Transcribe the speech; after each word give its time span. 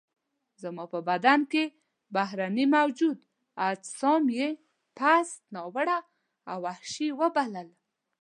زما 0.61 0.85
په 0.93 0.99
بدن 1.09 1.39
کې 1.51 1.63
بهرني 2.15 2.65
موجود 2.77 3.17
اجسام 3.69 4.23
یې 4.39 4.49
پست، 4.97 5.37
ناوړه 5.55 5.99
او 6.51 6.57
وحشي 6.65 7.09
وبلل. 7.19 7.69